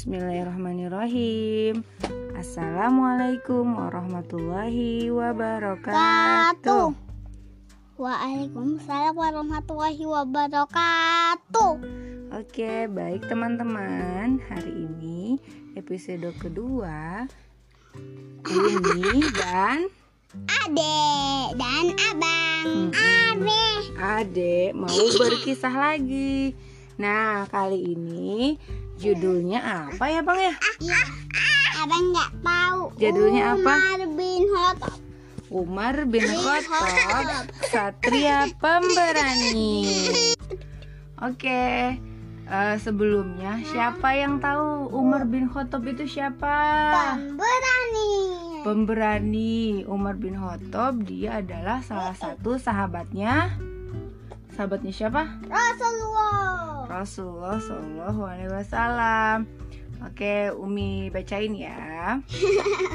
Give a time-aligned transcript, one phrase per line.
[0.00, 1.84] Bismillahirrahmanirrahim.
[2.32, 6.96] Assalamualaikum warahmatullahi wabarakatuh.
[8.00, 11.84] Waalaikumsalam warahmatullahi wabarakatuh.
[12.32, 14.40] Oke baik teman-teman.
[14.40, 15.36] Hari ini
[15.76, 17.28] episode kedua
[18.48, 19.84] Umi dan
[20.64, 21.04] Ade
[21.60, 22.88] dan abang.
[22.96, 23.64] Ade
[24.00, 26.56] Ade mau berkisah lagi.
[26.96, 28.56] Nah kali ini
[29.00, 30.54] judulnya apa ya bang ya?
[31.80, 32.80] Abang nggak tahu?
[33.00, 33.74] Judulnya apa?
[33.80, 34.98] Umar bin Khattab.
[35.50, 37.48] Umar bin Khattab.
[37.72, 39.88] Satria Pemberani.
[41.24, 41.96] Oke.
[42.50, 46.52] Eh, Sebelumnya Siapa yang tahu Umar bin Khattab itu siapa?
[47.16, 48.12] Pemberani.
[48.60, 49.54] Pemberani
[49.88, 51.00] Umar bin Khattab.
[51.08, 53.56] Dia adalah salah satu sahabatnya
[54.60, 55.40] Sahabatnya siapa?
[55.48, 59.48] Rasulullah Rasulullah Shallallahu Alaihi Wasallam.
[60.04, 62.20] Oke, Umi bacain ya.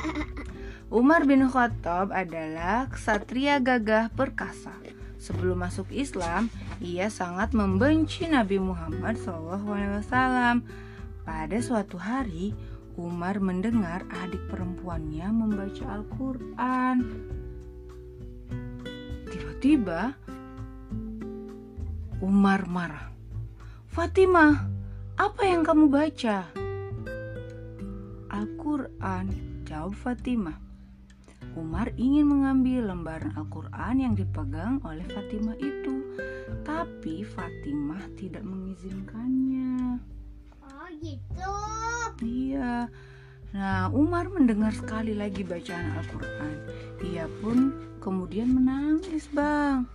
[0.88, 4.72] Umar bin Khattab adalah ksatria gagah perkasa.
[5.20, 6.48] Sebelum masuk Islam,
[6.80, 10.00] ia sangat membenci Nabi Muhammad SAW.
[11.28, 12.56] Pada suatu hari,
[12.96, 16.96] Umar mendengar adik perempuannya membaca Al-Quran.
[19.28, 20.16] Tiba-tiba,
[22.20, 23.08] Umar marah.
[23.88, 24.68] Fatimah,
[25.16, 26.52] apa yang kamu baca?
[28.28, 29.26] Al-Quran,
[29.64, 30.60] jawab Fatimah.
[31.56, 36.04] Umar ingin mengambil lembaran Al-Quran yang dipegang oleh Fatimah itu,
[36.60, 39.96] tapi Fatimah tidak mengizinkannya.
[40.60, 41.56] Oh gitu
[42.20, 42.92] Iya.
[43.56, 46.56] Nah, Umar mendengar sekali lagi bacaan Al-Quran.
[47.00, 47.72] Ia pun
[48.04, 49.88] kemudian menangis, Bang.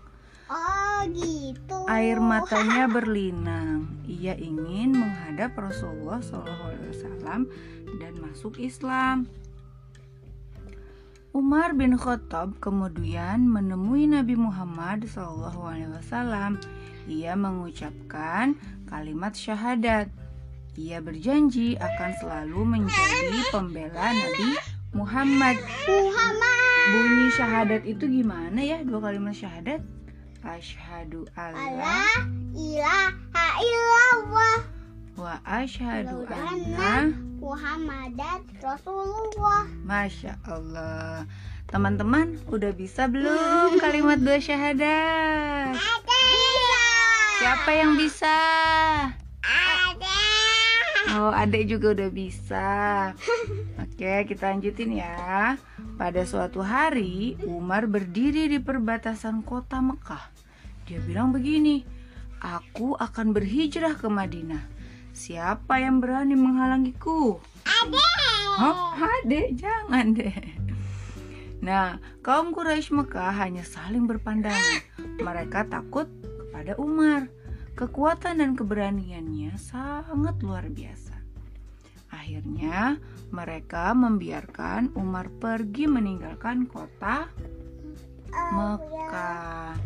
[0.95, 3.91] Oh gitu Air matanya berlinang.
[4.07, 7.45] Ia ingin menghadap Rasulullah SAW
[7.99, 9.27] dan masuk Islam.
[11.35, 16.55] Umar bin Khattab kemudian menemui Nabi Muhammad SAW.
[17.11, 18.55] Ia mengucapkan
[18.87, 20.07] kalimat syahadat.
[20.79, 24.47] Ia berjanji akan selalu menjadi pembela Nabi
[24.95, 25.59] Muhammad.
[25.85, 26.55] Muhammad
[26.85, 28.79] Bunyi syahadat itu gimana ya?
[28.85, 29.81] Dua kalimat syahadat.
[30.45, 32.05] Asyhadu alla Allah
[32.53, 34.57] ilaha illallah.
[35.17, 36.93] Wa asyhadu Anna anna
[37.41, 39.65] Muhammadan Rasulullah.
[39.81, 41.25] Masya Allah.
[41.65, 45.73] Teman-teman udah bisa belum kalimat dua syahadat?
[45.73, 46.23] Ada.
[47.41, 48.37] Siapa yang bisa?
[49.41, 50.19] Ada.
[51.17, 52.69] Oh adek juga udah bisa.
[53.81, 55.57] Oke kita lanjutin ya
[55.95, 60.27] Pada suatu hari Umar berdiri di perbatasan kota Mekah
[60.83, 61.87] Dia bilang begini
[62.43, 64.63] Aku akan berhijrah ke Madinah
[65.15, 67.39] Siapa yang berani menghalangiku?
[67.63, 68.05] Ada
[68.55, 70.31] Oh, adek, jangan deh.
[71.59, 74.79] Nah, kaum Quraisy Mekah hanya saling berpandangan.
[75.19, 77.27] Mereka takut kepada Umar.
[77.75, 81.14] Kekuatan dan keberaniannya sangat luar biasa.
[82.25, 82.97] Akhirnya,
[83.29, 87.29] mereka membiarkan Umar pergi meninggalkan kota
[88.33, 89.77] Mekah.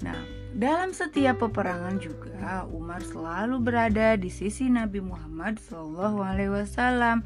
[0.00, 0.20] Nah,
[0.56, 7.20] dalam setiap peperangan juga Umar selalu berada di sisi Nabi Muhammad SAW.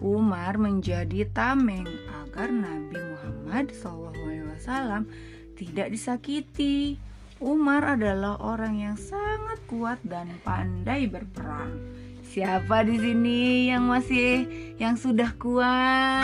[0.00, 1.84] Umar menjadi tameng
[2.24, 5.04] agar Nabi Muhammad SAW
[5.52, 6.96] tidak disakiti.
[7.44, 12.05] Umar adalah orang yang sangat kuat dan pandai berperang.
[12.36, 14.44] Siapa di sini yang masih
[14.76, 16.20] yang sudah kuat?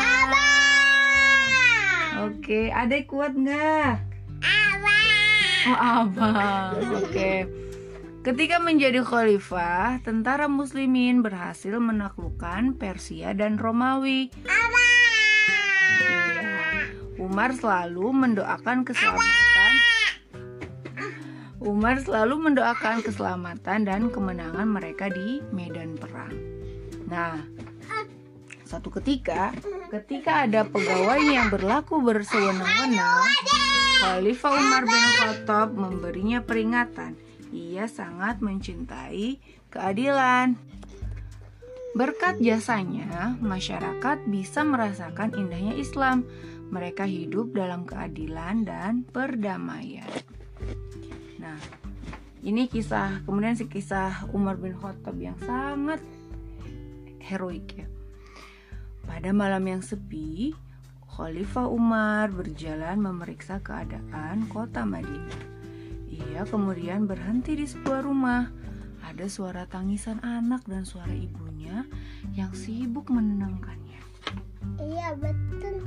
[2.20, 3.96] Oke, adek kuat nggak?
[5.72, 7.48] Oh abang, oke.
[8.28, 14.28] Ketika menjadi khalifah, tentara muslimin berhasil menaklukkan Persia dan Romawi.
[15.96, 16.92] Iya.
[17.24, 19.41] Umar selalu mendoakan keselamatan.
[21.62, 26.34] Umar selalu mendoakan keselamatan dan kemenangan mereka di medan perang.
[27.06, 27.38] Nah,
[28.66, 29.54] satu ketika,
[29.92, 33.28] ketika ada pegawai yang berlaku bersewenang-wenang,
[34.02, 37.14] Khalifah Umar bin Khattab memberinya peringatan.
[37.54, 39.38] Ia sangat mencintai
[39.70, 40.58] keadilan.
[41.92, 46.24] Berkat jasanya, masyarakat bisa merasakan indahnya Islam.
[46.72, 50.08] Mereka hidup dalam keadilan dan perdamaian.
[51.52, 51.60] Nah,
[52.40, 56.00] ini kisah, kemudian si kisah Umar bin Khattab yang sangat
[57.20, 57.86] heroik ya.
[59.04, 60.56] Pada malam yang sepi,
[61.12, 65.44] Khalifah Umar berjalan memeriksa keadaan kota Madinah.
[66.08, 68.48] Ia kemudian berhenti di sebuah rumah.
[69.04, 71.84] Ada suara tangisan anak dan suara ibunya
[72.32, 74.00] yang sibuk menenangkannya.
[74.80, 75.84] Iya betul.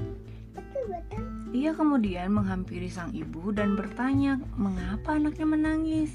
[0.54, 1.35] Betul betul.
[1.56, 6.12] Ia kemudian menghampiri sang ibu dan bertanya mengapa anaknya menangis.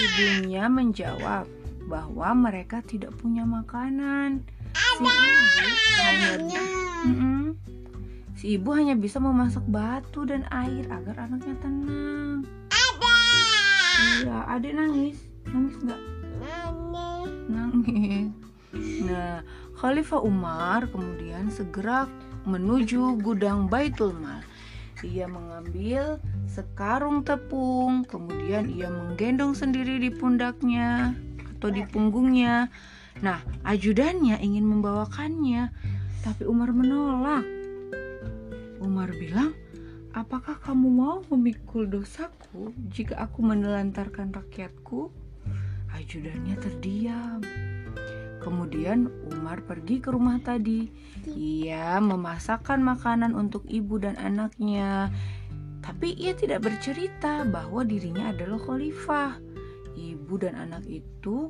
[0.00, 1.44] Ibunya menjawab
[1.84, 4.40] bahwa mereka tidak punya makanan.
[4.96, 5.12] Si ibu
[6.00, 6.62] hanya
[8.32, 12.48] si ibu hanya bisa memasak batu dan air agar anaknya tenang.
[14.24, 15.20] Iya, adik nangis.
[15.52, 16.00] Nangis nggak?
[16.40, 17.32] Nangis.
[17.52, 18.32] Nangis.
[19.04, 19.44] Nah,
[19.84, 22.08] Khalifah Umar kemudian segera
[22.48, 24.40] menuju gudang Baitul Mal.
[25.04, 26.16] Ia mengambil
[26.48, 32.72] sekarung tepung, kemudian ia menggendong sendiri di pundaknya atau di punggungnya.
[33.20, 35.68] Nah, ajudannya ingin membawakannya,
[36.24, 37.44] tapi Umar menolak.
[38.80, 39.52] Umar bilang,
[40.16, 45.12] "Apakah kamu mau memikul dosaku jika aku menelantarkan rakyatku?"
[45.92, 47.44] Ajudannya terdiam.
[48.44, 50.92] Kemudian Umar pergi ke rumah tadi.
[51.32, 55.08] Ia memasakkan makanan untuk ibu dan anaknya.
[55.80, 59.40] Tapi ia tidak bercerita bahwa dirinya adalah khalifah.
[59.96, 61.48] Ibu dan anak itu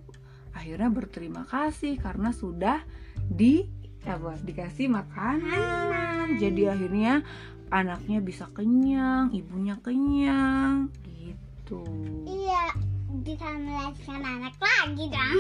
[0.54, 2.86] akhirnya berterima kasih karena sudah
[3.18, 3.66] di
[4.06, 6.38] apa dikasih makanan.
[6.38, 7.26] Jadi akhirnya
[7.74, 11.82] anaknya bisa kenyang, ibunya kenyang gitu.
[12.22, 12.70] Iya.
[13.14, 15.34] Bisa melahirkan anak lagi dong.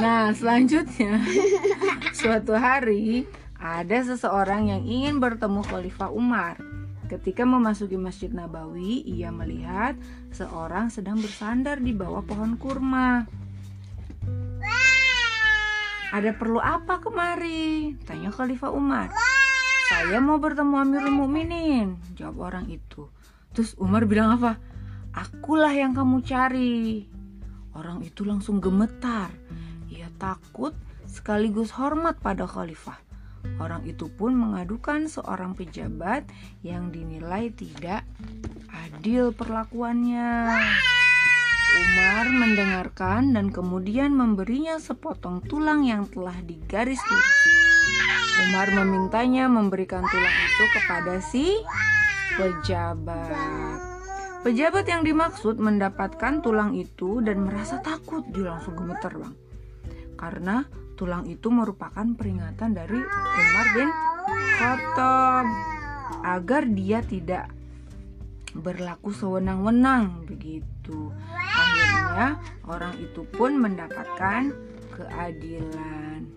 [0.00, 1.20] Nah, selanjutnya
[2.18, 3.28] suatu hari
[3.62, 6.58] ada seseorang yang ingin bertemu Khalifah Umar.
[7.06, 9.94] Ketika memasuki Masjid Nabawi, ia melihat
[10.32, 13.28] seorang sedang bersandar di bawah pohon kurma.
[16.12, 17.96] Ada perlu apa kemari?
[18.04, 19.12] Tanya Khalifah Umar.
[19.92, 23.12] Saya mau bertemu Amirul Mukminin, jawab orang itu.
[23.52, 24.56] Terus Umar bilang apa?
[25.12, 27.04] Akulah yang kamu cari.
[27.76, 29.41] Orang itu langsung gemetar.
[30.22, 30.70] Takut
[31.10, 32.94] sekaligus hormat pada khalifah.
[33.58, 36.22] Orang itu pun mengadukan seorang pejabat
[36.62, 38.06] yang dinilai tidak
[38.70, 40.46] adil perlakuannya.
[41.72, 47.38] Umar mendengarkan dan kemudian memberinya sepotong tulang yang telah digaris lurus.
[48.46, 51.46] Umar memintanya memberikan tulang itu kepada si
[52.38, 53.80] pejabat.
[54.46, 59.51] Pejabat yang dimaksud mendapatkan tulang itu dan merasa takut, dia langsung gemeter bang.
[60.22, 60.62] Karena
[60.94, 63.90] tulang itu merupakan peringatan dari Umar bin
[64.54, 65.46] Khattab
[66.22, 67.50] agar dia tidak
[68.54, 71.10] berlaku sewenang-wenang begitu.
[71.34, 72.38] Akhirnya
[72.70, 74.54] orang itu pun mendapatkan
[74.94, 76.30] keadilan.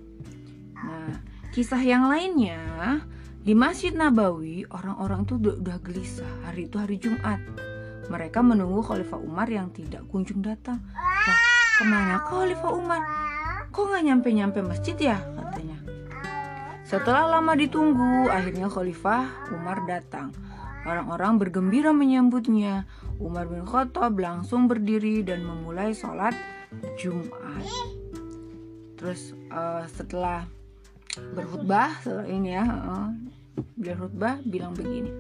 [0.74, 1.14] Nah,
[1.54, 3.04] kisah yang lainnya
[3.46, 6.34] di Masjid Nabawi orang-orang itu udah, gelisah.
[6.50, 7.38] Hari itu hari Jumat.
[8.10, 10.82] Mereka menunggu Khalifah Umar yang tidak kunjung datang.
[10.94, 11.42] Wah,
[11.78, 13.25] ke mana Khalifah Umar?
[13.76, 15.20] Kok nggak nyampe-nyampe masjid ya?
[15.20, 15.78] Katanya.
[16.88, 20.32] Setelah lama ditunggu, akhirnya Khalifah Umar datang.
[20.88, 22.88] Orang-orang bergembira menyambutnya.
[23.20, 26.32] Umar bin Khattab langsung berdiri dan memulai sholat
[26.96, 27.68] Jumat.
[28.96, 30.48] Terus eh, setelah
[31.36, 33.12] berkhutbah, setelah ini ya, uh,
[33.76, 35.12] berkhutbah bilang begini.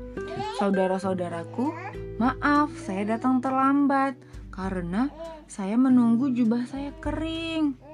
[0.59, 1.71] Saudara-saudaraku,
[2.19, 4.15] maaf saya datang terlambat
[4.51, 5.11] karena
[5.47, 7.84] saya menunggu jubah saya kering.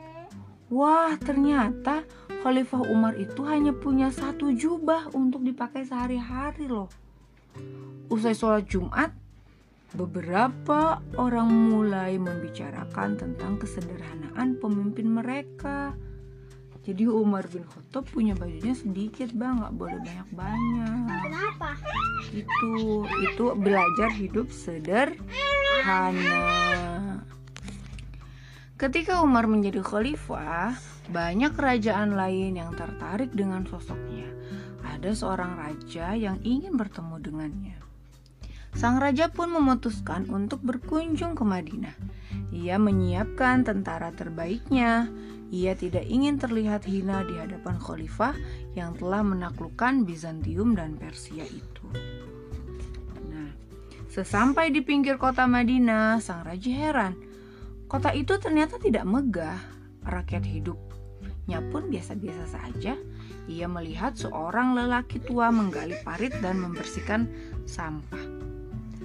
[0.71, 2.07] Wah, ternyata
[2.47, 6.87] Khalifah Umar itu hanya punya satu jubah untuk dipakai sehari-hari loh.
[8.07, 9.11] Usai sholat Jumat,
[9.91, 15.91] beberapa orang mulai membicarakan tentang kesederhanaan pemimpin mereka.
[16.87, 21.03] Jadi Umar bin Khattab punya bajunya sedikit bang, nggak boleh banyak-banyak.
[21.19, 21.75] Kenapa?
[22.31, 26.39] Itu itu belajar hidup sederhana.
[28.81, 30.73] Ketika Umar menjadi khalifah,
[31.13, 34.25] banyak kerajaan lain yang tertarik dengan sosoknya.
[34.81, 37.77] Ada seorang raja yang ingin bertemu dengannya.
[38.73, 41.93] Sang raja pun memutuskan untuk berkunjung ke Madinah.
[42.49, 45.13] Ia menyiapkan tentara terbaiknya.
[45.53, 48.33] Ia tidak ingin terlihat hina di hadapan khalifah
[48.73, 51.85] yang telah menaklukkan Bizantium dan Persia itu.
[53.29, 53.53] Nah,
[54.09, 57.29] sesampai di pinggir kota Madinah, sang raja heran.
[57.91, 59.59] Kota itu ternyata tidak megah.
[60.07, 62.95] Rakyat hidupnya pun biasa-biasa saja.
[63.51, 67.27] Ia melihat seorang lelaki tua menggali parit dan membersihkan
[67.67, 68.23] sampah.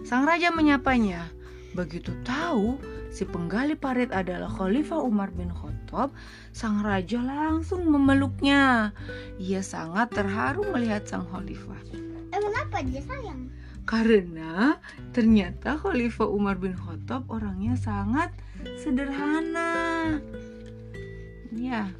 [0.06, 1.26] Sang raja menyapanya.
[1.74, 2.78] Begitu tahu
[3.10, 6.14] si penggali parit adalah Khalifah Umar bin Khattab,
[6.54, 8.94] sang raja langsung memeluknya.
[9.42, 11.82] Ia sangat terharu melihat sang khalifah.
[12.30, 13.50] Eh, kenapa dia sayang?
[13.82, 14.78] Karena
[15.10, 18.30] ternyata Khalifah Umar bin Khattab orangnya sangat
[18.80, 20.18] sederhana.
[21.54, 21.90] Ya.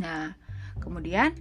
[0.00, 0.36] Nah,
[0.80, 1.32] kemudian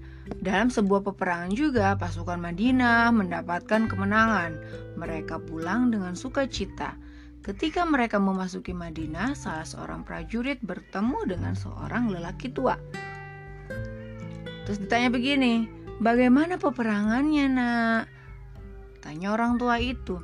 [0.42, 4.58] dalam sebuah peperangan juga pasukan Madinah mendapatkan kemenangan.
[4.98, 6.98] Mereka pulang dengan sukacita.
[7.46, 12.74] Ketika mereka memasuki Madinah, salah seorang prajurit bertemu dengan seorang lelaki tua.
[14.66, 15.70] Terus ditanya begini,
[16.02, 18.10] bagaimana peperangannya nak?
[19.06, 20.18] Tanya orang tua itu.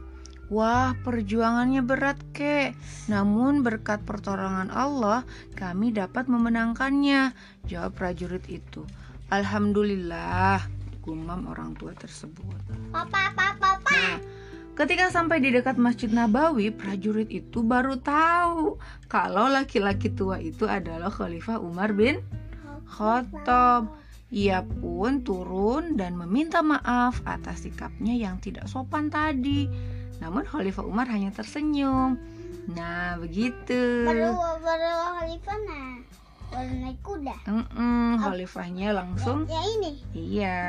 [0.52, 2.76] Wah, perjuangannya berat, kek.
[3.08, 5.24] Namun berkat pertolongan Allah,
[5.56, 7.32] kami dapat memenangkannya.
[7.72, 8.84] Jawab prajurit itu.
[9.32, 10.60] Alhamdulillah,
[11.00, 12.60] gumam orang tua tersebut.
[12.92, 13.96] Papa, papa, papa.
[13.96, 14.20] Nah,
[14.76, 18.76] ketika sampai di dekat Masjid Nabawi, prajurit itu baru tahu
[19.08, 22.20] kalau laki-laki tua itu adalah Khalifah Umar bin
[22.92, 23.88] Khattab.
[24.32, 29.68] Ia pun turun dan meminta maaf atas sikapnya yang tidak sopan tadi.
[30.22, 32.16] Namun Khalifah Umar hanya tersenyum.
[32.70, 34.06] Nah, begitu.
[34.06, 35.98] Baru baru Khalifah nah.
[36.52, 37.36] Baru naik kuda.
[37.48, 39.98] Mm-mm, Khalifahnya langsung Ya ini.
[40.14, 40.60] iya.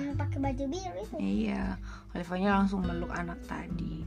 [0.00, 1.16] Yang pakai baju biru itu.
[1.18, 1.76] Iya,
[2.14, 4.06] Khalifahnya langsung meluk anak tadi.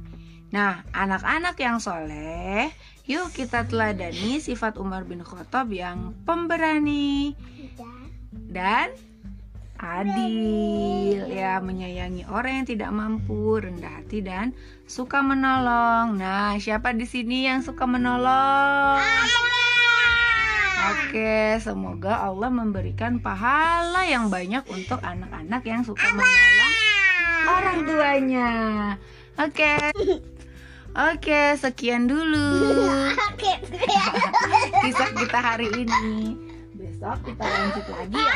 [0.56, 2.72] Nah, anak-anak yang soleh,
[3.04, 7.36] yuk kita teladani sifat Umar bin Khattab yang pemberani
[8.32, 8.96] dan
[9.76, 14.56] adil, ya menyayangi orang yang tidak mampu, rendah hati dan
[14.88, 16.16] suka menolong.
[16.16, 19.04] Nah, siapa di sini yang suka menolong?
[20.86, 26.74] Oke, semoga Allah memberikan pahala yang banyak untuk anak-anak yang suka menolong
[27.46, 28.52] orang tuanya.
[29.40, 29.76] Oke.
[30.96, 32.56] Oke, sekian dulu
[34.84, 36.40] kisah kita hari ini.
[36.72, 38.36] Besok kita lanjut lagi ya.